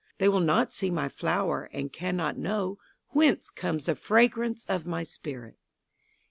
They 0.17 0.27
will 0.27 0.39
not 0.39 0.73
see 0.73 0.89
my 0.89 1.09
flower, 1.09 1.69
And 1.71 1.93
cannot 1.93 2.35
knowWhence 2.35 3.53
comes 3.53 3.85
the 3.85 3.93
fragrance 3.93 4.65
of 4.65 4.87
my 4.87 5.03
spirit! 5.03 5.59